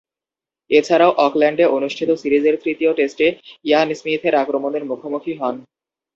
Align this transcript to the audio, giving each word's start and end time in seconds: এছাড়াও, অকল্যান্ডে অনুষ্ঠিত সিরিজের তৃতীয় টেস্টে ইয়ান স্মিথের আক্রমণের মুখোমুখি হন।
এছাড়াও, 0.69 1.11
অকল্যান্ডে 1.17 1.65
অনুষ্ঠিত 1.77 2.09
সিরিজের 2.11 2.55
তৃতীয় 2.63 2.91
টেস্টে 2.93 3.27
ইয়ান 3.65 3.89
স্মিথের 3.93 4.33
আক্রমণের 4.35 4.83
মুখোমুখি 4.85 5.33
হন। 5.33 5.55